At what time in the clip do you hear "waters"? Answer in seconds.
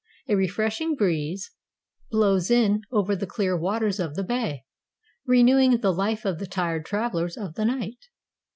3.55-3.99